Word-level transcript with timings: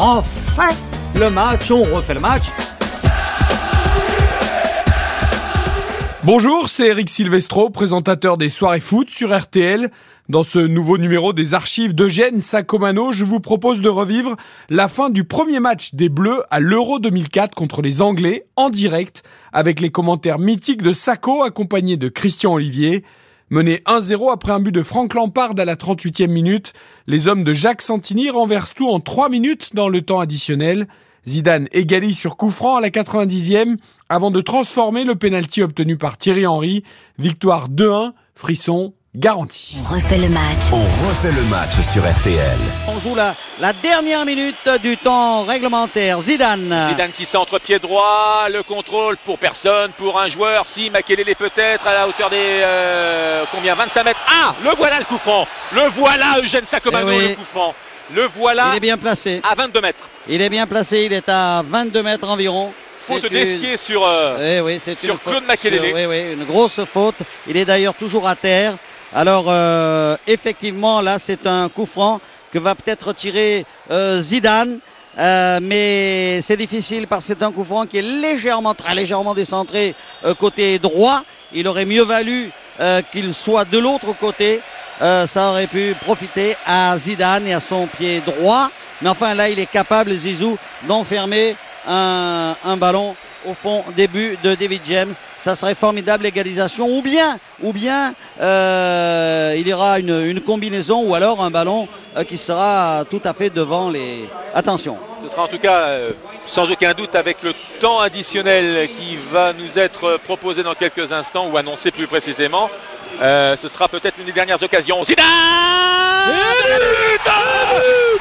refait 0.00 0.74
le 1.18 1.28
match, 1.28 1.70
on 1.70 1.82
refait 1.82 2.14
le 2.14 2.20
match. 2.20 2.44
Bonjour, 6.24 6.70
c'est 6.70 6.88
Eric 6.88 7.10
Silvestro, 7.10 7.68
présentateur 7.68 8.38
des 8.38 8.48
soirées 8.48 8.80
foot 8.80 9.10
sur 9.10 9.38
RTL. 9.38 9.90
Dans 10.30 10.42
ce 10.42 10.58
nouveau 10.58 10.96
numéro 10.96 11.34
des 11.34 11.52
archives 11.52 11.94
d'Eugène 11.94 12.40
Sacomano, 12.40 13.12
je 13.12 13.26
vous 13.26 13.40
propose 13.40 13.82
de 13.82 13.90
revivre 13.90 14.36
la 14.70 14.88
fin 14.88 15.10
du 15.10 15.24
premier 15.24 15.60
match 15.60 15.94
des 15.94 16.08
Bleus 16.08 16.44
à 16.50 16.60
l'Euro 16.60 16.98
2004 16.98 17.54
contre 17.54 17.82
les 17.82 18.00
Anglais 18.00 18.46
en 18.56 18.70
direct 18.70 19.22
avec 19.52 19.80
les 19.80 19.90
commentaires 19.90 20.38
mythiques 20.38 20.82
de 20.82 20.94
Sacco 20.94 21.42
accompagné 21.42 21.98
de 21.98 22.08
Christian 22.08 22.54
Olivier. 22.54 23.04
Mené 23.52 23.82
1-0 23.86 24.32
après 24.32 24.52
un 24.52 24.60
but 24.60 24.70
de 24.70 24.84
Franck 24.84 25.14
Lampard 25.14 25.54
à 25.58 25.64
la 25.64 25.74
38e 25.74 26.28
minute, 26.28 26.72
les 27.08 27.26
hommes 27.26 27.42
de 27.42 27.52
Jacques 27.52 27.82
Santini 27.82 28.30
renversent 28.30 28.74
tout 28.74 28.88
en 28.88 29.00
3 29.00 29.28
minutes 29.28 29.74
dans 29.74 29.88
le 29.88 30.02
temps 30.02 30.20
additionnel. 30.20 30.86
Zidane 31.26 31.66
égalise 31.72 32.16
sur 32.16 32.36
coup 32.36 32.50
franc 32.50 32.76
à 32.76 32.80
la 32.80 32.90
90e 32.90 33.76
avant 34.08 34.30
de 34.30 34.40
transformer 34.40 35.02
le 35.02 35.16
pénalty 35.16 35.62
obtenu 35.62 35.96
par 35.96 36.16
Thierry 36.16 36.46
Henry. 36.46 36.84
Victoire 37.18 37.68
2-1, 37.68 38.12
frisson 38.36 38.94
garanti. 39.16 39.76
On 39.80 39.94
refait 39.94 40.18
le 40.18 40.28
match. 40.28 40.62
On 40.72 41.08
refait 41.08 41.32
le 41.32 41.42
match 41.48 41.72
sur 41.92 42.02
RTL. 42.08 42.56
On 42.88 43.00
joue 43.00 43.14
la, 43.14 43.34
la 43.58 43.72
dernière 43.72 44.24
minute 44.24 44.68
du 44.82 44.96
temps 44.96 45.42
réglementaire. 45.42 46.20
Zidane. 46.20 46.86
Zidane 46.90 47.10
qui 47.12 47.24
centre 47.24 47.58
pied 47.58 47.78
droit, 47.78 48.46
le 48.52 48.62
contrôle 48.62 49.16
pour 49.24 49.38
personne, 49.38 49.90
pour 49.96 50.20
un 50.20 50.28
joueur. 50.28 50.66
Si 50.66 50.90
Makelele 50.90 51.34
peut-être 51.36 51.86
à 51.86 51.92
la 51.92 52.08
hauteur 52.08 52.30
des 52.30 52.36
euh, 52.40 53.44
combien 53.50 53.74
25 53.74 54.04
mètres. 54.04 54.20
Ah, 54.28 54.54
le 54.64 54.70
voilà 54.76 54.98
le 54.98 55.04
coup 55.04 55.18
franc. 55.18 55.46
Le 55.74 55.82
voilà 55.88 56.36
Eugène 56.42 56.66
Sacomano 56.66 57.10
Eh 57.12 57.16
oui. 57.18 57.28
le 57.30 57.34
coup 57.34 57.44
franc. 57.44 57.74
Le 58.14 58.26
voilà 58.36 58.68
Il 58.72 58.76
est 58.76 58.80
bien 58.80 58.98
placé. 58.98 59.40
à 59.48 59.54
22 59.54 59.80
mètres. 59.80 60.08
Il 60.28 60.40
est 60.42 60.50
bien 60.50 60.66
placé. 60.66 61.04
Il 61.04 61.12
est 61.12 61.28
à 61.28 61.62
22 61.66 62.02
mètres 62.02 62.28
environ. 62.28 62.72
Faute 62.96 63.24
une- 63.24 63.30
d'esquier 63.30 63.76
sur 63.76 64.06
euh, 64.06 64.56
Eh 64.58 64.60
oui, 64.60 64.78
c'est 64.82 64.94
sur 64.94 65.14
une 65.14 65.18
Claude 65.20 65.44
Makelele. 65.46 65.80
Oui, 65.94 66.04
oui, 66.06 66.32
une 66.34 66.44
grosse 66.44 66.80
faute. 66.84 67.14
Il 67.48 67.56
est 67.56 67.64
d'ailleurs 67.64 67.94
toujours 67.94 68.28
à 68.28 68.36
terre. 68.36 68.74
Alors, 69.14 69.46
euh, 69.48 70.16
effectivement, 70.26 71.00
là, 71.00 71.18
c'est 71.18 71.46
un 71.46 71.68
coup 71.68 71.86
franc 71.86 72.20
que 72.52 72.58
va 72.58 72.74
peut-être 72.74 73.12
tirer 73.12 73.64
euh, 73.90 74.20
Zidane. 74.20 74.78
Euh, 75.18 75.58
mais 75.60 76.40
c'est 76.42 76.56
difficile 76.56 77.08
parce 77.08 77.26
que 77.26 77.34
c'est 77.36 77.42
un 77.42 77.50
coup 77.50 77.64
franc 77.64 77.86
qui 77.86 77.98
est 77.98 78.02
légèrement, 78.02 78.74
très 78.74 78.94
légèrement 78.94 79.34
décentré 79.34 79.96
euh, 80.24 80.34
côté 80.34 80.78
droit. 80.78 81.22
Il 81.52 81.66
aurait 81.66 81.84
mieux 81.84 82.04
valu 82.04 82.50
qu'il 83.12 83.34
soit 83.34 83.66
de 83.66 83.76
l'autre 83.76 84.14
côté. 84.18 84.62
Ça 85.00 85.50
aurait 85.50 85.66
pu 85.66 85.94
profiter 86.00 86.56
à 86.64 86.96
Zidane 86.96 87.46
et 87.46 87.52
à 87.52 87.60
son 87.60 87.86
pied 87.86 88.22
droit. 88.24 88.70
Mais 89.02 89.10
enfin, 89.10 89.34
là, 89.34 89.50
il 89.50 89.58
est 89.58 89.66
capable, 89.66 90.14
Zizou, 90.14 90.56
d'enfermer 90.84 91.56
un, 91.86 92.54
un 92.64 92.76
ballon 92.78 93.14
au 93.46 93.54
fond 93.54 93.84
début 93.96 94.38
de 94.42 94.54
David 94.54 94.82
James. 94.86 95.14
Ça 95.38 95.54
serait 95.54 95.74
formidable 95.74 96.26
égalisation. 96.26 96.86
Ou 96.86 97.02
bien, 97.02 97.38
ou 97.62 97.72
bien 97.72 98.14
euh, 98.40 99.54
il 99.56 99.66
y 99.66 99.72
aura 99.72 99.98
une, 99.98 100.26
une 100.26 100.40
combinaison 100.40 101.02
ou 101.04 101.14
alors 101.14 101.42
un 101.42 101.50
ballon 101.50 101.88
euh, 102.16 102.24
qui 102.24 102.38
sera 102.38 103.04
tout 103.08 103.20
à 103.24 103.32
fait 103.32 103.50
devant 103.50 103.90
les. 103.90 104.28
Attention. 104.54 104.98
Ce 105.22 105.28
sera 105.28 105.42
en 105.44 105.48
tout 105.48 105.58
cas 105.58 105.82
euh, 105.82 106.10
sans 106.44 106.70
aucun 106.70 106.92
doute 106.92 107.14
avec 107.14 107.42
le 107.42 107.52
temps 107.78 108.00
additionnel 108.00 108.88
qui 108.88 109.16
va 109.30 109.52
nous 109.52 109.78
être 109.78 110.18
proposé 110.24 110.62
dans 110.62 110.74
quelques 110.74 111.12
instants 111.12 111.48
ou 111.48 111.56
annoncé 111.56 111.90
plus 111.90 112.06
précisément. 112.06 112.68
Euh, 113.20 113.56
ce 113.56 113.68
sera 113.68 113.88
peut-être 113.88 114.18
une 114.18 114.24
des 114.24 114.32
dernières 114.32 114.62
occasions. 114.62 115.04
Zidane 115.04 115.26
Le 116.26 116.72
but 116.72 117.30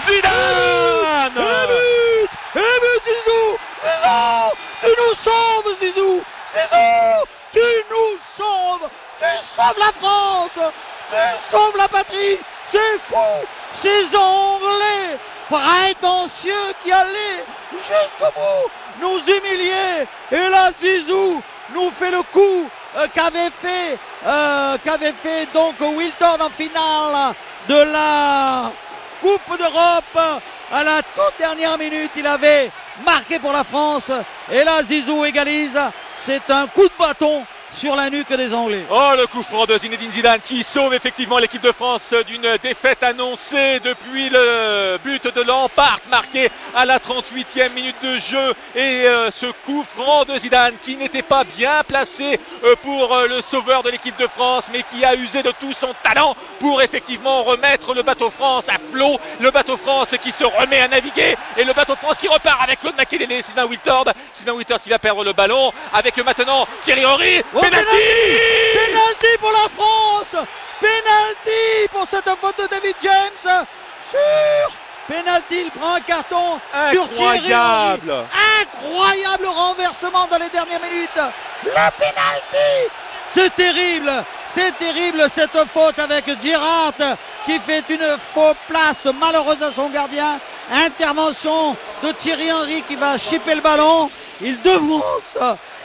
Zidane 0.03 1.31
Eh 2.55 2.59
ben 2.59 2.99
Zizou 3.05 3.57
Zizou 3.83 4.55
Tu 4.81 4.87
nous 4.87 5.15
sauves 5.15 5.75
Tu 7.51 7.59
nous 7.89 8.19
sauves 8.21 8.89
Tu 9.19 9.45
sauves 9.45 9.79
la 9.79 9.91
France 9.99 10.71
Tu 11.11 11.51
sauves 11.51 11.77
la 11.77 11.87
patrie 11.87 12.37
C'est 12.67 12.99
fou 13.07 13.15
Ces 13.71 14.15
Anglais 14.15 15.17
prétentieux 15.49 16.73
qui 16.83 16.91
allaient 16.91 17.43
jusqu'au 17.73 18.31
bout 18.35 18.69
nous 19.01 19.19
humilier 19.19 20.05
Et 20.31 20.49
là 20.49 20.71
Zizou 20.79 21.41
nous 21.73 21.89
fait 21.91 22.11
le 22.11 22.21
coup 22.23 22.69
euh, 22.97 23.07
qu'avait 23.13 23.49
fait 23.49 23.97
euh, 24.25 24.77
qu'avait 24.83 25.13
fait 25.13 25.47
donc 25.53 25.75
Wilton 25.79 26.41
en 26.41 26.49
finale 26.49 27.33
de 27.67 27.75
la 27.75 28.71
Coupe 29.21 29.57
d'Europe 29.57 30.41
à 30.71 30.83
la 30.83 31.01
toute 31.03 31.37
dernière 31.37 31.77
minute. 31.77 32.11
Il 32.15 32.25
avait 32.25 32.71
marqué 33.05 33.39
pour 33.39 33.51
la 33.51 33.63
France. 33.63 34.11
Et 34.51 34.63
là, 34.63 34.83
Zizou 34.83 35.25
égalise. 35.25 35.79
C'est 36.19 36.49
un 36.49 36.67
coup 36.67 36.83
de 36.83 36.93
bâton 36.99 37.43
sur 37.73 37.95
la 37.95 38.09
nuque 38.09 38.33
des 38.33 38.53
Anglais. 38.53 38.83
Oh 38.89 39.11
le 39.17 39.27
coup 39.27 39.43
franc 39.43 39.65
de 39.65 39.77
Zinedine 39.77 40.11
Zidane 40.11 40.39
qui 40.43 40.63
sauve 40.63 40.93
effectivement 40.93 41.37
l'équipe 41.37 41.61
de 41.61 41.71
France 41.71 42.13
d'une 42.27 42.57
défaite 42.61 43.03
annoncée 43.03 43.79
depuis 43.83 44.29
le 44.29 44.97
but 45.03 45.27
de 45.33 45.41
Lampard 45.41 45.99
marqué 46.09 46.49
à 46.75 46.85
la 46.85 46.99
38e 46.99 47.71
minute 47.73 47.95
de 48.03 48.19
jeu. 48.19 48.53
Et 48.75 49.05
euh, 49.05 49.31
ce 49.31 49.45
coup 49.65 49.83
franc 49.83 50.25
de 50.25 50.37
Zidane 50.37 50.75
qui 50.81 50.95
n'était 50.95 51.21
pas 51.21 51.43
bien 51.43 51.83
placé 51.87 52.39
euh, 52.63 52.75
pour 52.83 53.13
euh, 53.13 53.27
le 53.27 53.41
sauveur 53.41 53.83
de 53.83 53.89
l'équipe 53.89 54.17
de 54.19 54.27
France 54.27 54.69
mais 54.71 54.83
qui 54.83 55.05
a 55.05 55.15
usé 55.15 55.43
de 55.43 55.51
tout 55.59 55.73
son 55.73 55.93
talent 56.03 56.35
pour 56.59 56.81
effectivement 56.81 57.43
remettre 57.43 57.93
le 57.93 58.03
bateau 58.03 58.29
France 58.29 58.69
à 58.69 58.77
flot, 58.77 59.19
le 59.39 59.51
bateau 59.51 59.77
France 59.77 60.15
qui 60.21 60.31
se 60.31 60.43
remet 60.43 60.81
à 60.81 60.87
naviguer 60.87 61.35
et 61.57 61.63
le 61.63 61.73
bateau 61.73 61.95
France 61.95 62.17
qui 62.17 62.27
repart 62.27 62.61
avec 62.61 62.79
Claude 62.79 62.95
Makelele, 62.97 63.43
Sylvain 63.43 63.65
Wiltord, 63.65 64.05
Sylvain 64.31 64.53
Wiltord 64.53 64.81
qui 64.81 64.89
va 64.89 64.99
perdre 64.99 65.23
le 65.23 65.33
ballon 65.33 65.71
avec 65.93 66.17
maintenant 66.17 66.67
Thierry 66.81 67.05
Henry, 67.05 67.41
Oh, 67.59 67.61
penalty 67.61 68.39
Penalty 68.73 69.37
pour 69.39 69.51
la 69.51 69.67
France 69.69 70.45
Penalty 70.79 71.87
pour 71.91 72.05
cette 72.07 72.29
faute 72.39 72.57
de 72.57 72.67
David 72.67 72.95
James 73.01 73.65
sur 74.01 74.71
Penalty, 75.09 75.61
il 75.65 75.71
prend 75.71 75.95
un 75.95 76.01
carton 76.01 76.59
sur 76.91 77.09
Thierry 77.09 77.51
Henry. 77.51 77.51
Incroyable 77.51 78.13
Incroyable 78.61 79.47
renversement 79.47 80.27
dans 80.27 80.37
les 80.37 80.49
dernières 80.49 80.79
minutes. 80.79 81.19
La 81.75 81.91
pénalty. 81.91 82.91
C'est 83.33 83.55
terrible. 83.55 84.11
C'est 84.47 84.77
terrible 84.77 85.25
cette 85.29 85.57
faute 85.73 85.97
avec 85.99 86.25
Girard 86.41 86.93
qui 87.45 87.59
fait 87.59 87.83
une 87.89 88.17
fausse 88.33 88.55
place 88.67 89.05
malheureuse 89.19 89.61
à 89.63 89.71
son 89.71 89.89
gardien. 89.89 90.39
Intervention 90.71 91.75
de 92.03 92.11
Thierry 92.11 92.51
Henry 92.51 92.83
qui 92.83 92.95
va 92.95 93.17
chipper 93.17 93.55
le 93.55 93.61
ballon. 93.61 94.11
Il 94.41 94.61
devance. 94.61 95.37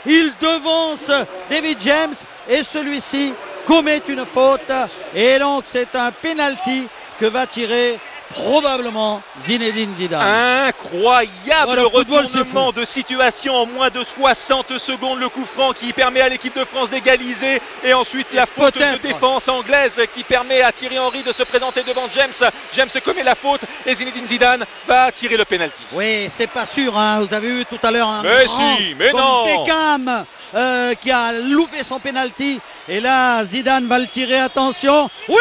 Il 0.05 0.31
devance 0.39 1.11
David 1.49 1.77
James 1.81 2.15
et 2.49 2.63
celui-ci 2.63 3.33
commet 3.67 4.01
une 4.07 4.25
faute. 4.25 4.71
Et 5.15 5.39
donc 5.39 5.63
c'est 5.67 5.95
un 5.95 6.11
penalty 6.11 6.87
que 7.19 7.25
va 7.25 7.47
tirer 7.47 7.97
probablement 8.29 9.21
Zinedine 9.39 9.93
Zidane. 9.93 10.67
Incroyable 10.67 11.79
retournement 11.81 12.71
de 12.71 12.85
situation 12.85 13.53
en 13.55 13.65
moins 13.65 13.89
de 13.89 14.03
60 14.03 14.77
secondes. 14.77 15.19
Le 15.19 15.29
coup 15.29 15.45
franc 15.45 15.73
qui 15.73 15.93
permet 15.93 16.21
à 16.21 16.29
l'équipe 16.29 16.57
de 16.57 16.65
France 16.65 16.89
d'égaliser. 16.89 17.61
Et 17.83 17.93
ensuite 17.93 18.27
la 18.33 18.45
faute 18.45 18.75
de 18.77 18.97
défense 19.01 19.47
anglaise 19.47 19.99
qui 20.13 20.23
permet 20.23 20.61
à 20.61 20.71
Thierry 20.71 20.99
Henry 20.99 21.23
de 21.23 21.31
se 21.31 21.43
présenter 21.43 21.83
devant 21.83 22.07
James. 22.13 22.49
James 22.73 22.89
commet 23.03 23.23
la 23.23 23.35
faute 23.35 23.61
et 23.85 23.95
Zinedine 23.95 24.27
Zidane 24.27 24.65
va 24.87 25.11
tirer 25.11 25.37
le 25.37 25.45
penalty. 25.45 25.83
Oui, 25.93 26.27
c'est 26.29 26.47
pas 26.47 26.65
sûr. 26.65 26.97
hein. 26.97 27.19
Vous 27.21 27.33
avez 27.33 27.49
vu 27.49 27.65
tout 27.65 27.79
à 27.83 27.91
l'heure 27.91 28.07
un 28.09 28.23
Mais 28.23 28.45
grand 28.45 28.77
si, 28.77 28.95
mais 28.97 29.11
non. 29.11 29.45
Beckham 29.63 30.25
euh, 30.53 30.93
qui 30.95 31.11
a 31.11 31.31
loupé 31.33 31.83
son 31.83 31.99
penalty. 31.99 32.59
Et 32.87 32.99
là, 32.99 33.43
Zidane 33.45 33.87
va 33.87 33.99
le 33.99 34.07
tirer. 34.07 34.39
Attention. 34.39 35.09
Oui, 35.27 35.35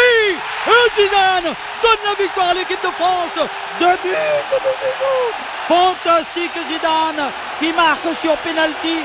et 0.67 1.01
Zidane 1.01 1.55
donne 1.83 2.05
la 2.05 2.15
victoire 2.23 2.49
à 2.49 2.55
l'équipe 2.55 2.83
de 2.83 2.91
France. 2.91 3.49
Deux 3.81 3.87
buts 3.87 4.11
de 4.11 4.71
Zizou. 4.81 5.45
Fantastique 5.69 6.53
Zidane 6.67 7.31
qui 7.59 7.73
marque 7.73 8.15
sur 8.15 8.37
penalty 8.39 8.99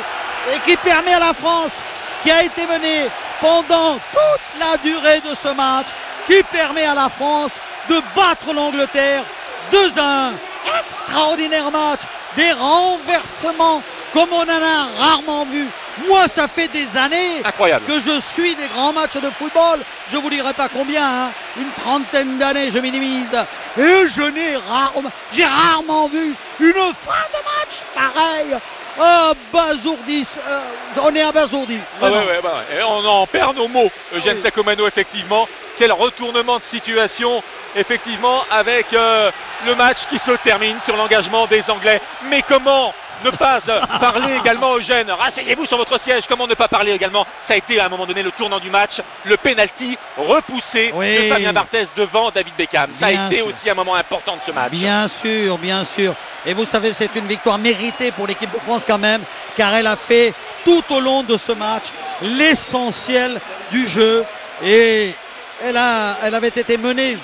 et 0.54 0.60
qui 0.66 0.76
permet 0.78 1.14
à 1.14 1.20
la 1.20 1.34
France 1.34 1.82
qui 2.24 2.32
a 2.32 2.44
été 2.44 2.66
menée 2.66 3.08
pendant 3.40 3.94
toute 3.94 4.60
la 4.60 4.78
durée 4.78 5.22
de 5.22 5.34
ce 5.34 5.50
match, 5.50 5.88
qui 6.28 6.44
permet 6.44 6.84
à 6.84 6.94
la 6.94 7.10
France 7.10 7.58
de 7.90 8.02
battre 8.16 8.54
l'Angleterre 8.54 9.24
2-1. 9.72 10.32
Extraordinaire 10.86 11.72
match, 11.72 12.02
des 12.36 12.52
renversements 12.52 13.82
comme 14.14 14.30
on 14.32 14.44
en 14.44 14.50
a 14.50 14.88
rarement 15.00 15.46
vu. 15.46 15.66
Moi, 16.08 16.28
ça 16.28 16.48
fait 16.48 16.68
des 16.70 16.96
années 16.98 17.42
Incroyable. 17.44 17.86
que 17.86 18.00
je 18.00 18.20
suis 18.20 18.56
des 18.56 18.68
grands 18.74 18.94
matchs 18.94 19.18
de 19.18 19.30
football. 19.30 19.80
Je 20.12 20.18
vous 20.18 20.30
dirai 20.30 20.54
pas 20.54 20.70
combien, 20.70 21.06
hein. 21.06 21.32
une 21.58 21.70
trentaine 21.84 22.38
d'années, 22.38 22.72
je 22.72 22.80
minimise. 22.80 23.36
Et 23.78 24.08
je 24.10 24.22
n'ai 24.22 24.56
rarement, 24.56 25.12
j'ai 25.34 25.46
rarement 25.46 26.08
vu 26.08 26.34
une 26.60 26.74
fin 26.74 27.26
de 27.34 27.42
match 27.44 27.84
pareille. 27.96 28.58
Abasourdi, 29.00 30.28
euh, 30.48 30.60
on 31.02 31.16
est 31.16 31.22
abasourdi. 31.22 31.78
Ah 32.02 32.06
ouais, 32.06 32.10
vraiment. 32.10 32.26
ouais, 32.28 32.40
bah 32.44 32.64
ouais. 32.70 32.80
Et 32.80 32.84
on 32.84 33.06
en 33.06 33.26
perd 33.28 33.56
nos 33.56 33.68
mots. 33.68 33.90
Eugène 34.14 34.36
Oui. 34.36 34.42
Sacomano, 34.42 34.88
effectivement, 34.88 35.48
quel 35.78 35.92
retournement 35.94 36.58
de 36.58 36.64
situation, 36.64 37.42
effectivement, 37.76 38.44
avec 38.52 38.92
euh, 38.94 39.32
le 39.66 39.76
match 39.76 40.06
qui 40.10 40.20
se 40.20 40.32
termine 40.32 40.80
sur 40.82 40.98
l'engagement 40.98 41.48
des 41.48 41.70
Anglais. 41.70 42.02
Mais 42.30 42.42
comment 42.42 42.94
ne 43.24 43.30
pas 43.32 43.60
euh, 43.68 43.82
parler 44.00 44.36
également 44.38 44.72
aux 44.72 44.82
jeunes 44.82 45.10
Rasseyez-vous 45.12 45.66
sur 45.66 45.78
votre 45.78 46.00
siège. 46.00 46.26
Comment 46.28 46.48
ne 46.48 46.54
pas 46.54 46.68
parler 46.68 46.92
également? 46.92 47.26
Ça 47.44 47.54
a 47.54 47.58
été 47.58 47.80
à 47.80 47.86
un 47.86 47.90
moment 47.90 48.06
donné 48.06 48.24
le 48.24 48.32
tournant 48.32 48.60
du 48.60 48.70
match, 48.70 49.02
le 49.26 49.38
penalty 49.38 49.98
repoussé 50.18 50.92
Oui. 50.96 51.18
de 51.18 51.34
Fabien 51.34 51.54
Barthez 51.54 51.86
devant 51.96 52.32
David 52.32 52.54
Beckham. 52.58 52.90
Ça 52.94 53.08
a 53.08 53.12
été 53.12 53.38
sûr. 53.38 53.48
aussi 53.48 53.70
un 53.70 53.74
moment 53.74 53.96
important 53.96 54.36
de 54.36 54.42
ce 54.46 54.52
match. 54.52 54.72
Bien 54.72 55.08
sûr, 55.08 55.58
bien 55.58 55.84
sûr. 55.84 56.14
Et 56.46 56.54
vous 56.54 56.66
savez, 56.66 56.94
c'est 56.94 57.14
une 57.16 57.28
victoire 57.28 57.58
méritée 57.58 58.12
pour 58.12 58.28
l'équipe 58.28 58.52
de 58.52 58.60
France 58.60 58.84
quand 58.88 58.98
même, 58.98 59.22
car 59.58 59.74
elle 59.76 59.88
a 59.88 59.96
fait 59.96 60.34
tout 60.64 60.84
au 60.90 61.00
long 61.00 61.24
de 61.24 61.38
ce 61.38 61.52
match 61.52 61.86
l'essentiel 62.22 63.40
du 63.72 63.88
jeu. 63.88 64.24
Et 64.64 65.14
elle, 65.64 65.78
a, 65.78 66.18
elle 66.24 66.36
avait 66.36 66.48
été 66.48 66.78
menée 66.78 67.18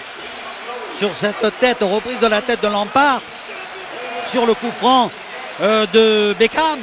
sur 0.92 1.13
cette 1.13 1.45
tête, 1.59 1.77
reprise 1.81 2.19
de 2.19 2.27
la 2.27 2.42
tête 2.42 2.62
de 2.62 2.68
Lampard, 2.68 3.21
sur 4.24 4.45
le 4.45 4.53
coup 4.53 4.71
franc 4.77 5.12
euh, 5.62 5.86
de 5.88 6.34
Beckham. 6.38 6.80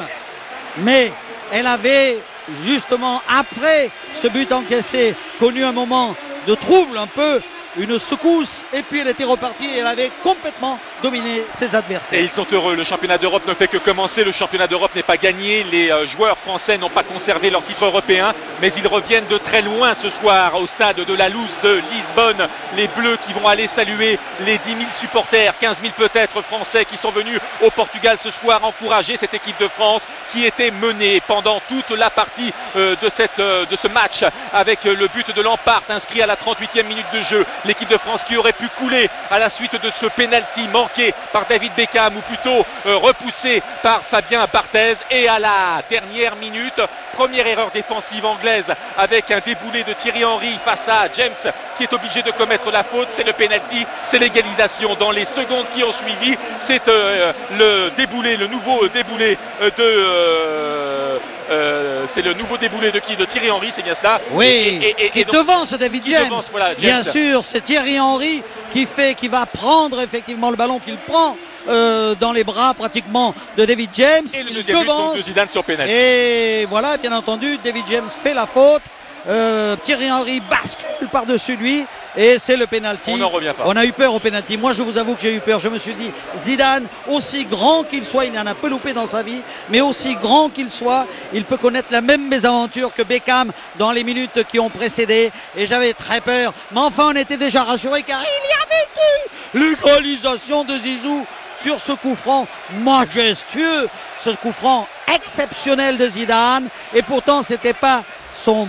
Mais 0.79 1.13
elle 1.53 1.67
avait 1.67 2.19
justement, 2.65 3.21
après 3.29 3.91
ce 4.15 4.29
but 4.29 4.51
encaissé, 4.53 5.15
connu 5.39 5.65
un 5.65 5.73
moment 5.73 6.15
de 6.47 6.55
trouble 6.55 6.99
un 6.99 7.07
peu, 7.07 7.41
une 7.79 7.99
secousse, 7.99 8.65
et 8.73 8.83
puis 8.83 9.01
elle 9.01 9.09
était 9.09 9.25
repartie 9.25 9.67
et 9.67 9.79
elle 9.79 9.87
avait 9.87 10.11
complètement 10.23 10.79
dominé 11.02 11.43
ses 11.52 11.75
adversaires. 11.75 12.19
Et 12.19 12.22
ils 12.22 12.31
sont 12.31 12.46
heureux. 12.52 12.76
Le 12.76 12.84
championnat 12.84 13.19
d'Europe 13.19 13.46
ne 13.46 13.54
fait 13.54 13.69
que 13.69 13.76
commencer. 13.76 14.25
Le 14.25 14.32
championnat 14.32 14.66
d'Europe 14.66 14.94
n'est 14.94 15.02
pas 15.02 15.16
gagné. 15.16 15.64
Les 15.64 15.90
euh, 15.90 16.06
joueurs 16.06 16.38
français 16.38 16.78
n'ont 16.78 16.88
pas 16.88 17.02
conservé 17.02 17.50
leur 17.50 17.62
titre 17.64 17.84
européen, 17.84 18.32
mais 18.60 18.72
ils 18.72 18.87
reviennent 18.87 19.26
de 19.26 19.38
très 19.38 19.62
loin 19.62 19.94
ce 19.94 20.08
soir 20.08 20.54
au 20.60 20.66
stade 20.66 20.96
de 20.96 21.14
la 21.14 21.28
Louse 21.28 21.58
de 21.62 21.81
Lisbonne. 21.93 22.49
Les 22.76 22.88
Bleus 22.88 23.19
qui 23.26 23.32
vont 23.32 23.49
aller 23.49 23.66
saluer 23.66 24.19
les 24.46 24.58
10 24.58 24.70
000 24.70 24.81
supporters, 24.94 25.58
15 25.58 25.81
000 25.82 25.93
peut-être 25.96 26.43
français 26.43 26.84
qui 26.84 26.96
sont 26.96 27.10
venus 27.10 27.38
au 27.62 27.70
Portugal 27.70 28.16
ce 28.19 28.31
soir 28.31 28.64
encourager 28.64 29.16
cette 29.16 29.34
équipe 29.34 29.60
de 29.60 29.69
France 29.69 30.06
qui 30.32 30.44
était 30.44 30.70
menée 30.70 31.20
pendant 31.26 31.60
toute 31.69 31.90
la 31.90 32.10
partie 32.10 32.52
euh, 32.76 32.94
de, 33.02 33.10
cette, 33.10 33.40
euh, 33.40 33.66
de 33.66 33.76
ce 33.76 33.88
match 33.88 34.25
avec 34.52 34.84
le 34.84 35.08
but 35.08 35.34
de 35.34 35.43
Lampard 35.43 35.82
inscrit 35.88 36.22
à 36.22 36.26
la 36.26 36.37
38e 36.37 36.87
minute 36.87 37.06
de 37.12 37.22
jeu. 37.22 37.44
L'équipe 37.64 37.88
de 37.88 37.99
France 37.99 38.25
qui 38.25 38.37
aurait 38.37 38.52
pu 38.52 38.69
couler 38.78 39.08
à 39.31 39.38
la 39.38 39.50
suite 39.50 39.81
de 39.82 39.90
ce 39.90 40.06
penalty 40.06 40.69
manqué 40.72 40.92
par 41.33 41.47
David 41.47 41.73
Beckham 41.77 42.17
ou 42.17 42.21
plutôt 42.21 42.65
euh, 42.87 42.97
repoussé 42.97 43.62
par 43.83 44.03
Fabien 44.03 44.47
Barthez. 44.53 44.94
Et 45.11 45.29
à 45.29 45.39
la 45.39 45.83
dernière 45.89 46.37
minute, 46.37 46.81
première 47.12 47.47
erreur 47.47 47.71
défensive 47.71 48.25
anglaise 48.25 48.73
avec 48.99 49.31
un 49.31 49.41
déboulé 49.41 49.85
de 49.85 49.93
Thierry 49.93 50.25
Henry 50.25 50.59
face 50.65 50.89
à 50.89 51.06
James 51.15 51.53
qui 51.77 51.85
est 51.85 51.93
obligé 51.93 52.23
de 52.23 52.31
commettre 52.31 52.71
la 52.71 52.83
faute. 52.83 53.09
C'est 53.11 53.27
le 53.27 53.33
penalty, 53.33 53.87
c'est 54.05 54.19
l'égalisation. 54.19 54.94
Dans 54.97 55.11
les 55.11 55.25
secondes 55.25 55.67
qui 55.75 55.85
ont 55.85 55.93
suivi, 55.93 56.37
c'est 56.61 56.89
euh, 56.89 57.33
le 57.59 57.91
déboulé, 57.97 58.37
le 58.37 58.47
nouveau 58.47 58.87
déboulé 58.88 59.38
euh, 59.61 59.71
de. 59.77 60.81
Euh, 61.12 61.19
euh, 61.50 62.05
c'est 62.09 62.23
le 62.23 62.35
nouveau 62.35 62.56
déboulé 62.56 62.91
de 62.91 62.99
qui 62.99 63.17
De 63.17 63.25
Thierry 63.25 63.50
Henry, 63.50 63.69
c'est 63.70 63.82
bien 63.82 63.94
cela. 63.94 64.20
Oui, 64.32 64.47
Et- 64.47 64.87
et- 65.00 65.06
et- 65.06 65.11
qui 65.11 65.20
et 65.20 65.25
donc- 65.25 65.35
devance 65.35 65.73
David 65.73 66.03
qui 66.03 66.11
James. 66.11 66.25
devance, 66.25 66.49
voilà, 66.50 66.70
James. 66.70 66.79
Bien 66.79 67.03
sûr, 67.03 67.43
c'est 67.44 67.62
Thierry 67.62 67.99
Henry 68.00 68.43
qui 68.73 68.87
fait, 68.87 69.14
qui 69.14 69.29
va 69.29 69.47
prendre 69.47 70.00
effectivement 70.00 70.50
le 70.50 70.56
ballon 70.56 70.79
qu'il 70.79 70.97
prend 70.97 71.37
euh, 71.69 72.14
dans 72.19 72.32
les 72.32 72.44
bras 72.44 72.75
pratiquement 72.75 73.35
de 73.56 73.64
David 73.64 73.91
James. 73.94 74.26
Et 74.35 74.43
le 74.43 74.50
deuxième 74.50 74.79
but 74.81 74.87
donc, 74.87 74.97
devance. 74.99 75.17
de 75.17 75.23
Zidane 75.23 75.49
sur. 75.49 75.62
Et 75.88 76.67
voilà, 76.69 76.97
bien 76.97 77.12
entendu, 77.12 77.59
David 77.64 77.85
James 77.88 78.09
fait 78.09 78.35
la 78.35 78.47
faute. 78.47 78.82
Euh, 79.29 79.76
Thierry 79.85 80.11
Henry 80.11 80.41
bascule 80.50 81.09
par-dessus 81.09 81.55
lui 81.56 81.85
et 82.17 82.38
c'est 82.38 82.56
le 82.56 82.67
penalty. 82.67 83.11
On 83.11 83.17
n'en 83.19 83.29
revient 83.29 83.53
pas. 83.56 83.64
On 83.67 83.76
a 83.76 83.85
eu 83.85 83.93
peur 83.93 84.14
au 84.14 84.19
penalty. 84.19 84.56
Moi, 84.56 84.73
je 84.73 84.82
vous 84.82 84.99
avoue 84.99 85.14
que 85.14 85.20
j'ai 85.20 85.35
eu 85.35 85.41
peur. 85.41 85.61
Je 85.61 85.69
me 85.69 85.79
suis 85.79 85.94
dit, 85.94 86.11
Zidane, 86.37 86.87
aussi 87.09 87.44
grand 87.44 87.85
qu'il 87.85 88.05
soit, 88.05 88.26
il 88.26 88.38
en 88.38 88.47
a 88.47 88.55
peu 88.55 88.69
loupé 88.69 88.93
dans 88.93 89.06
sa 89.06 89.23
vie, 89.23 89.41
mais 89.70 89.81
aussi 89.81 90.14
grand 90.17 90.50
qu'il 90.50 90.70
soit, 90.70 91.06
il 91.32 91.44
peut 91.44 91.56
connaître 91.56 91.88
la 91.91 92.03
même 92.03 92.29
mésaventure 92.29 92.94
que 92.94 93.03
Beckham 93.03 93.53
dans 93.79 93.93
les 93.93 94.05
minutes 94.05 94.44
qui 94.49 94.59
ont 94.59 94.70
précédé. 94.70 95.32
Et 95.56 95.67
j'avais 95.67 95.94
très 95.94 96.20
peur. 96.20 96.53
Mais 96.73 96.81
enfin, 96.81 97.12
on 97.12 97.17
était 97.17 97.37
déjà 97.37 97.62
rassurés 97.62 98.03
car 98.03 98.20
il 98.20 98.49
y 98.49 99.59
avait 99.59 99.67
eu 99.67 99.70
l'égalisation 99.70 100.64
de 100.64 100.79
Zizou 100.79 101.26
sur 101.62 101.81
ce 101.81 101.93
coup 101.93 102.14
franc 102.14 102.47
majestueux, 102.81 103.88
ce 104.19 104.31
coup 104.31 104.53
franc 104.53 104.87
exceptionnel 105.14 105.97
de 105.97 106.09
Zidane. 106.09 106.67
Et 106.94 107.03
pourtant, 107.03 107.43
c'était 107.43 107.73
pas 107.73 108.03
son 108.35 108.67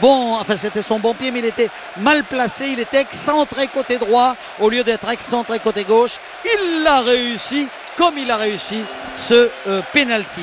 bon, 0.00 0.34
enfin 0.34 0.56
c'était 0.56 0.82
son 0.82 0.98
bon 0.98 1.14
pied, 1.14 1.30
mais 1.30 1.40
il 1.40 1.44
était 1.44 1.70
mal 1.98 2.24
placé, 2.24 2.68
il 2.68 2.80
était 2.80 3.00
excentré 3.00 3.68
côté 3.68 3.98
droit 3.98 4.36
au 4.60 4.68
lieu 4.68 4.84
d'être 4.84 5.08
excentré 5.08 5.58
côté 5.58 5.84
gauche. 5.84 6.12
Il 6.44 6.82
l'a 6.82 7.00
réussi 7.00 7.68
comme 7.96 8.18
il 8.18 8.30
a 8.30 8.36
réussi 8.36 8.80
ce 9.18 9.48
euh, 9.68 9.80
penalty. 9.92 10.42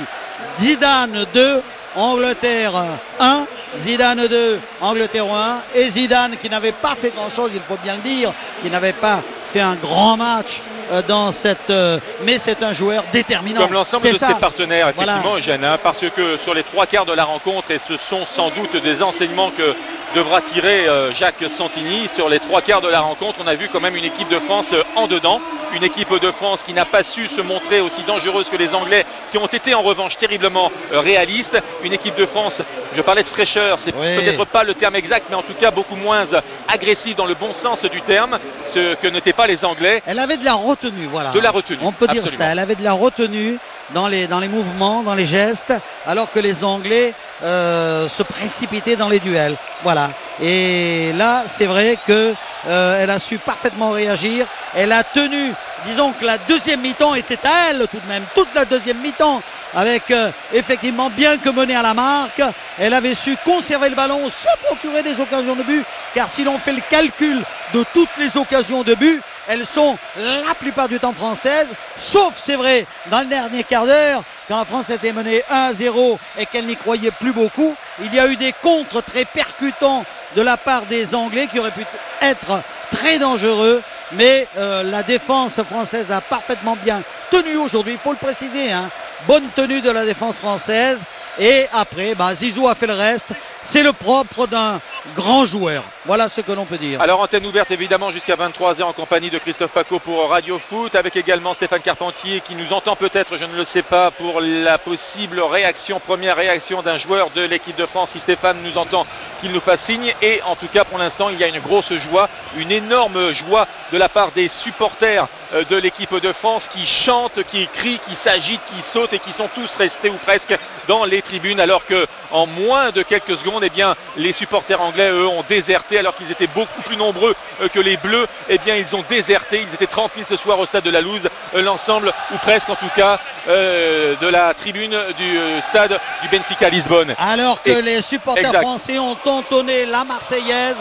Zidane 0.60 1.26
2, 1.34 1.62
Angleterre 1.96 2.84
1, 3.20 3.46
Zidane 3.78 4.28
2, 4.28 4.60
Angleterre 4.82 5.26
1, 5.26 5.62
et 5.76 5.90
Zidane 5.90 6.36
qui 6.42 6.50
n'avait 6.50 6.72
pas 6.72 6.96
fait 6.96 7.12
grand-chose, 7.16 7.52
il 7.54 7.62
faut 7.62 7.78
bien 7.84 7.96
le 7.96 8.02
dire, 8.02 8.34
qui 8.62 8.70
n'avait 8.70 8.94
pas 8.94 9.22
fait 9.52 9.62
un 9.62 9.76
grand 9.76 10.18
match 10.18 10.62
dans 11.02 11.32
cette, 11.32 11.70
euh, 11.70 12.00
mais 12.24 12.38
c'est 12.38 12.62
un 12.64 12.74
joueur 12.74 13.04
déterminant. 13.12 13.62
Comme 13.62 13.74
l'ensemble 13.74 14.12
de 14.12 14.18
ça. 14.18 14.28
ses 14.28 14.34
partenaires, 14.36 14.92
Voilà. 14.96 15.14
effectivement, 15.14 15.38
Eugène, 15.38 15.64
hein, 15.66 15.78
parce 15.82 16.02
que 16.16 16.38
sur 16.38 16.54
les 16.54 16.64
trois 16.64 16.86
quarts 16.86 17.06
de 17.06 17.14
la 17.14 17.26
rencontre, 17.26 17.72
et 17.72 17.80
ce 17.80 17.98
sont 17.98 18.26
sans 18.26 18.50
doute 18.50 18.76
des 18.82 19.02
enseignements 19.04 19.50
que 19.52 19.74
devra 20.16 20.42
tirer 20.42 20.88
euh, 20.88 21.12
Jacques 21.12 21.44
Santini, 21.50 22.08
sur 22.08 22.30
les 22.30 22.40
trois 22.40 22.62
quarts 22.62 22.82
de 22.82 22.88
la 22.88 23.02
rencontre, 23.02 23.40
on 23.44 23.48
a 23.48 23.56
vu 23.56 23.68
quand 23.72 23.80
même 23.82 23.96
une 23.96 24.06
équipe 24.06 24.30
de 24.30 24.40
France 24.40 24.74
euh, 24.74 24.84
en 24.96 25.08
dedans, 25.08 25.42
une 25.76 25.84
équipe 25.84 26.14
de 26.22 26.32
France 26.32 26.62
qui 26.62 26.74
n'a 26.74 26.86
pas 26.86 27.04
su 27.04 27.28
se 27.28 27.42
montrer 27.42 27.82
aussi 27.82 28.04
dangereuse 28.04 28.50
que 28.50 28.58
les 28.58 28.76
Anglais, 28.76 29.06
qui 29.32 29.38
ont 29.40 29.48
été 29.48 29.74
en 29.74 29.82
revanche 29.82 30.18
terriblement 30.18 30.72
euh, 30.94 31.00
réalistes, 31.00 31.60
une 31.84 31.94
équipe 31.94 32.16
de 32.16 32.28
France, 32.28 32.62
je 32.96 33.02
parlais 33.02 33.24
de 33.24 33.28
fraîcheur, 33.28 33.80
c'est 33.80 33.94
Oui. 33.96 34.16
peut-être 34.18 34.46
pas 34.46 34.64
le 34.64 34.76
terme 34.76 34.96
exact, 34.96 35.26
mais 35.30 35.36
en 35.36 35.42
tout 35.42 35.54
cas 35.60 35.72
beaucoup 35.72 35.96
moins 35.96 36.24
agressive 36.68 37.16
dans 37.16 37.26
le 37.26 37.34
bon 37.34 37.54
sens 37.54 37.84
du 37.86 38.02
terme, 38.02 38.38
ce 38.66 38.94
que 38.96 39.08
n'étaient 39.08 39.34
pas 39.34 39.48
les 39.48 39.66
Anglais. 39.66 40.04
Elle 40.06 40.20
avait 40.20 40.38
de 40.38 40.46
la 40.46 40.54
retenue, 40.84 41.08
voilà. 41.08 41.32
De 41.32 41.40
la 41.40 41.52
retenue, 41.52 41.80
On 41.82 41.92
peut 41.92 42.08
dire 42.08 42.24
ça. 42.28 42.46
Elle 42.46 42.60
avait 42.60 42.76
de 42.76 42.84
la 42.84 42.94
retenue 42.94 43.58
dans 43.94 44.08
les, 44.08 44.28
dans 44.28 44.40
les 44.40 44.48
mouvements, 44.48 45.04
dans 45.04 45.16
les 45.16 45.26
gestes, 45.26 45.74
alors 46.06 46.32
que 46.32 46.40
les 46.40 46.64
Anglais 46.64 47.14
euh, 47.44 48.10
se 48.10 48.24
précipitaient 48.24 48.96
dans 48.96 49.10
les 49.10 49.20
duels. 49.20 49.56
Voilà. 49.84 50.10
Et 50.42 51.12
là, 51.14 51.44
c'est 51.48 51.66
vrai 51.66 51.98
que 52.08 52.34
euh, 52.68 53.04
elle 53.04 53.10
a 53.10 53.20
su 53.20 53.38
parfaitement 53.38 53.92
réagir. 53.92 54.46
Elle 54.76 54.92
a 54.92 55.04
tenu, 55.04 55.54
disons 55.86 56.12
que 56.14 56.26
la 56.26 56.38
deuxième 56.38 56.82
mi-temps 56.82 57.16
était 57.16 57.40
à 57.46 57.70
elle 57.70 57.88
tout 57.92 58.00
de 58.00 58.08
même, 58.08 58.24
toute 58.36 58.54
la 58.56 58.66
deuxième 58.66 58.98
mi-temps. 59.00 59.42
Avec 59.76 60.12
euh, 60.12 60.30
effectivement, 60.54 61.10
bien 61.10 61.38
que 61.38 61.50
menée 61.50 61.76
à 61.76 61.82
la 61.82 61.96
marque, 61.96 62.44
elle 62.80 62.94
avait 62.94 63.16
su 63.16 63.36
conserver 63.44 63.90
le 63.90 63.96
ballon, 63.96 64.30
se 64.30 64.48
procurer 64.66 65.02
des 65.02 65.20
occasions 65.20 65.56
de 65.56 65.64
but, 65.64 65.84
car 66.14 66.30
si 66.30 66.44
l'on 66.44 66.60
fait 66.60 66.74
le 66.74 66.82
calcul 66.92 67.42
de 67.74 67.84
toutes 67.92 68.16
les 68.20 68.38
occasions 68.38 68.84
de 68.84 68.94
but, 68.94 69.20
elles 69.48 69.66
sont 69.66 69.98
la 70.18 70.54
plupart 70.56 70.88
du 70.88 71.00
temps 71.00 71.14
françaises, 71.14 71.70
sauf 71.98 72.34
c'est 72.38 72.56
vrai 72.56 72.86
dans 73.08 73.20
le 73.20 73.26
dernier 73.26 73.64
quart 73.64 73.86
d'heure, 73.86 74.24
quand 74.48 74.58
la 74.58 74.66
France 74.66 74.90
était 74.90 75.14
menée 75.14 75.42
1-0 75.52 76.18
et 76.40 76.46
qu'elle 76.46 76.66
n'y 76.66 76.76
croyait 76.76 77.12
plus 77.12 77.32
beaucoup, 77.32 77.76
il 78.04 78.14
y 78.14 78.20
a 78.20 78.28
eu 78.28 78.36
des 78.36 78.54
contres 78.62 79.04
très 79.04 79.26
percutants 79.26 80.06
de 80.36 80.42
la 80.42 80.58
part 80.58 80.86
des 80.86 81.16
Anglais 81.16 81.48
qui 81.52 81.60
auraient 81.60 81.72
pu 81.72 81.86
être 82.22 82.62
très 82.92 83.20
dangereux, 83.20 83.82
mais 84.14 84.48
euh, 84.58 84.84
la 84.84 85.04
défense 85.04 85.62
française 85.64 86.12
a 86.12 86.22
parfaitement 86.22 86.78
bien 86.84 87.02
tenu 87.32 87.58
aujourd'hui, 87.58 87.94
il 87.94 88.00
faut 88.00 88.12
le 88.12 88.18
préciser, 88.18 88.72
hein. 88.72 88.90
Bonne 89.28 89.48
tenue 89.56 89.82
de 89.82 89.90
la 89.90 90.06
défense 90.06 90.38
française. 90.38 91.04
Et 91.40 91.66
après, 91.74 92.14
bah, 92.14 92.36
Zizou 92.36 92.68
a 92.68 92.76
fait 92.76 92.88
le 92.88 92.94
reste. 92.94 93.28
C'est 93.64 93.82
le 93.82 93.94
propre 93.94 94.46
d'un 94.46 94.80
grand 95.16 95.46
joueur. 95.46 95.84
Voilà 96.06 96.28
ce 96.28 96.42
que 96.42 96.52
l'on 96.52 96.66
peut 96.66 96.78
dire. 96.78 97.02
Alors 97.02 97.22
antenne 97.22 97.46
ouverte 97.46 97.72
évidemment 97.72 98.12
jusqu'à 98.12 98.36
23h 98.36 98.84
en 98.84 98.94
compagnie 98.94 99.30
de 99.30 99.38
Christophe 99.38 99.72
Paco 99.72 100.00
pour 100.00 100.30
Radio 100.30 100.60
Foot 100.60 100.96
avec 100.96 101.16
également 101.16 101.54
Stéphane 101.54 101.82
Carpentier 101.82 102.42
qui 102.42 102.56
nous 102.56 102.74
entend 102.74 102.96
peut-être, 102.98 103.38
je 103.38 103.46
ne 103.46 103.56
le 103.56 103.64
sais 103.64 103.84
pas, 103.84 104.12
pour 104.12 104.42
la 104.42 104.78
possible 104.78 105.40
réaction, 105.40 106.00
première 106.00 106.36
réaction 106.36 106.82
d'un 106.82 106.98
joueur 106.98 107.30
de 107.36 107.42
l'équipe 107.42 107.78
de 107.78 107.86
France. 107.86 108.12
Si 108.12 108.20
Stéphane 108.20 108.58
nous 108.64 108.78
entend, 108.78 109.06
qu'il 109.40 109.52
nous 109.52 109.62
fasse 109.62 109.82
signe. 109.82 110.14
Et 110.22 110.42
en 110.46 110.56
tout 110.56 110.68
cas 110.68 110.84
pour 110.84 110.98
l'instant 110.98 111.30
il 111.30 111.40
y 111.40 111.44
a 111.44 111.48
une 111.48 111.60
grosse 111.60 111.94
joie, 111.94 112.30
une 112.58 112.72
énorme 112.72 113.32
joie 113.32 113.68
de 113.94 113.98
la 113.98 114.10
part 114.10 114.32
des 114.32 114.50
supporters 114.50 115.28
euh, 115.54 115.64
de 115.64 115.78
l'équipe 115.78 116.14
de 116.14 116.34
France 116.34 116.68
qui 116.68 116.86
chantent, 116.86 117.44
qui 117.48 117.68
crient, 117.68 118.00
qui 118.00 118.16
s'agitent, 118.16 118.66
qui 118.76 118.82
sautent 118.82 119.13
et 119.14 119.20
qui 119.20 119.32
sont 119.32 119.50
tous 119.54 119.76
restés 119.76 120.10
ou 120.10 120.18
presque 120.26 120.58
dans 120.88 121.06
les 121.06 121.22
tribunes 121.22 121.60
alors 121.60 121.86
que 121.86 122.08
en 122.32 122.48
moins 122.48 122.92
de 122.92 123.04
quelques 123.04 123.38
secondes, 123.38 123.64
eh 123.64 123.70
bien, 123.70 123.96
les 124.18 124.34
supporters 124.34 124.82
anglais, 124.82 125.10
eux, 125.10 125.28
ont 125.28 125.44
déserté 125.48 126.00
alors 126.00 126.16
qu'ils 126.16 126.32
étaient 126.32 126.48
beaucoup 126.48 126.82
plus 126.82 126.98
nombreux 126.98 127.36
euh, 127.62 127.68
que 127.68 127.80
les 127.80 127.96
Bleus. 127.98 128.26
Eh 128.50 128.58
bien, 128.58 128.76
ils 128.76 128.96
ont 128.96 129.04
déserté. 129.08 129.64
Ils 129.68 129.74
étaient 129.74 129.88
30 129.88 130.12
000 130.16 130.28
ce 130.28 130.36
soir 130.36 130.60
au 130.60 130.66
stade 130.66 130.84
de 130.84 130.90
la 130.90 131.02
Louse. 131.02 131.30
Euh, 131.56 131.62
l'ensemble, 131.62 132.12
ou 132.34 132.38
presque 132.38 132.70
en 132.70 132.76
tout 132.76 132.90
cas, 132.96 133.20
euh, 133.48 134.16
de 134.20 134.28
la 134.28 134.54
tribune 134.54 134.98
du 135.18 135.40
stade 135.62 136.00
du 136.22 136.28
Benfica 136.30 136.70
Lisbonne. 136.70 137.16
Alors 137.20 137.62
que 137.62 137.72
les 137.72 138.02
supporters 138.02 138.62
français 138.62 138.98
ont 138.98 139.18
entonné 139.26 139.86
la 139.86 140.04
Marseillaise. 140.04 140.78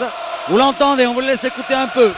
Vous 0.49 0.57
l'entendez, 0.57 1.05
on 1.07 1.13
vous 1.13 1.21
laisse 1.21 1.43
écouter 1.43 1.73
un 1.73 1.87
peu. 1.87 2.11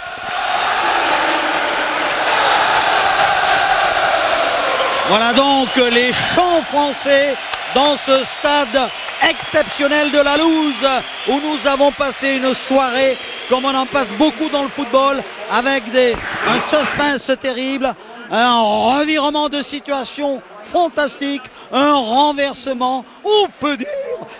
Voilà 5.07 5.33
donc 5.33 5.75
les 5.91 6.11
chants 6.11 6.61
français 6.63 7.35
dans 7.75 7.95
ce 7.95 8.23
stade 8.23 8.89
exceptionnel 9.29 10.11
de 10.11 10.17
la 10.17 10.35
Louse 10.35 10.87
où 11.27 11.39
nous 11.39 11.67
avons 11.69 11.91
passé 11.91 12.37
une 12.37 12.53
soirée 12.55 13.15
comme 13.47 13.65
on 13.65 13.75
en 13.75 13.85
passe 13.85 14.09
beaucoup 14.17 14.49
dans 14.49 14.63
le 14.63 14.69
football 14.69 15.21
avec 15.51 15.91
des, 15.91 16.15
un 16.47 16.59
suspense 16.59 17.31
terrible, 17.39 17.93
un 18.31 18.59
revirement 18.61 19.47
de 19.47 19.61
situation 19.61 20.41
fantastique, 20.63 21.43
un 21.71 21.93
renversement. 21.93 23.05
On 23.23 23.47
peut 23.59 23.77
dire 23.77 23.87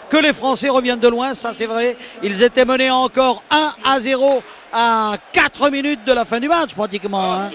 que 0.09 0.17
les 0.17 0.33
Français 0.33 0.69
reviennent 0.69 0.99
de 0.99 1.07
loin, 1.07 1.35
ça 1.35 1.53
c'est 1.53 1.67
vrai. 1.67 1.95
Ils 2.23 2.41
étaient 2.41 2.65
menés 2.65 2.89
encore 2.89 3.43
1 3.51 3.73
à 3.83 3.99
0 3.99 4.41
à 4.73 5.13
4 5.31 5.69
minutes 5.69 6.03
de 6.05 6.13
la 6.13 6.25
fin 6.25 6.39
du 6.39 6.47
match 6.47 6.73
pratiquement. 6.73 7.33
Hein. 7.33 7.51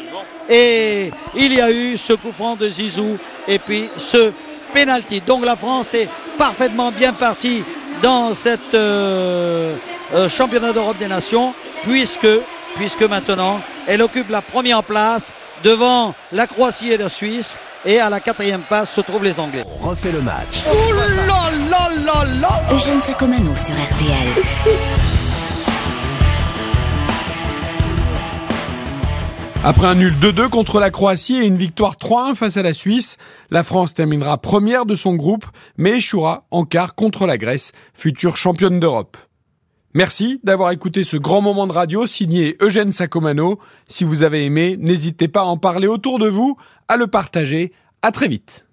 Et 0.50 1.12
il 1.36 1.54
y 1.54 1.60
a 1.60 1.70
eu 1.70 1.96
ce 1.96 2.12
coup 2.12 2.32
franc 2.32 2.56
de 2.56 2.68
Zizou 2.68 3.16
et 3.46 3.58
puis 3.58 3.88
ce 3.96 4.32
penalty. 4.74 5.20
Donc 5.20 5.44
la 5.44 5.56
France 5.56 5.94
est 5.94 6.08
parfaitement 6.36 6.90
bien 6.90 7.12
partie 7.12 7.62
dans 8.02 8.34
cette 8.34 8.74
euh, 8.74 9.74
euh, 10.14 10.28
championnat 10.28 10.72
d'Europe 10.72 10.98
des 10.98 11.08
Nations 11.08 11.54
puisque 11.84 12.28
puisque 12.76 13.02
maintenant 13.02 13.60
elle 13.86 14.02
occupe 14.02 14.30
la 14.30 14.42
première 14.42 14.82
place 14.82 15.32
devant 15.62 16.14
la 16.32 16.46
Croatie 16.46 16.92
et 16.92 16.96
la 16.96 17.08
Suisse 17.08 17.58
et 17.84 18.00
à 18.00 18.10
la 18.10 18.20
quatrième 18.20 18.62
place 18.62 18.92
se 18.92 19.00
trouvent 19.00 19.24
les 19.24 19.38
Anglais. 19.38 19.64
On 19.80 19.88
refait 19.88 20.12
le 20.12 20.20
match. 20.20 20.64
Oh 20.66 20.92
là 20.92 21.06
là 21.70 21.88
là 22.04 22.24
là 22.40 22.74
Eugène 22.74 23.00
Sacomano 23.02 23.52
sur 23.56 23.74
RTL. 23.74 24.96
Après 29.62 29.86
un 29.86 29.94
nul 29.94 30.14
2-2 30.14 30.48
contre 30.48 30.80
la 30.80 30.90
Croatie 30.90 31.36
et 31.36 31.44
une 31.44 31.58
victoire 31.58 31.96
3-1 31.96 32.34
face 32.34 32.56
à 32.56 32.62
la 32.62 32.72
Suisse, 32.72 33.18
la 33.50 33.62
France 33.62 33.92
terminera 33.92 34.38
première 34.38 34.86
de 34.86 34.94
son 34.94 35.14
groupe, 35.14 35.44
mais 35.76 35.98
échouera 35.98 36.46
en 36.50 36.64
quart 36.64 36.94
contre 36.94 37.26
la 37.26 37.36
Grèce, 37.36 37.72
future 37.92 38.38
championne 38.38 38.80
d'Europe. 38.80 39.18
Merci 39.92 40.40
d'avoir 40.44 40.70
écouté 40.70 41.04
ce 41.04 41.18
grand 41.18 41.42
moment 41.42 41.66
de 41.66 41.72
radio 41.72 42.06
signé 42.06 42.56
Eugène 42.62 42.90
Sacomano. 42.90 43.58
Si 43.86 44.04
vous 44.04 44.22
avez 44.22 44.46
aimé, 44.46 44.78
n'hésitez 44.80 45.28
pas 45.28 45.42
à 45.42 45.44
en 45.44 45.58
parler 45.58 45.88
autour 45.88 46.18
de 46.18 46.28
vous, 46.28 46.56
à 46.88 46.96
le 46.96 47.06
partager. 47.06 47.74
À 48.00 48.12
très 48.12 48.28
vite. 48.28 48.64